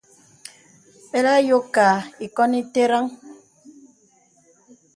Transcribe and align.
Belà 1.11 1.33
ayókā 1.41 1.85
īkǒn 2.25 2.51
ìtərəŋhə. 2.61 3.11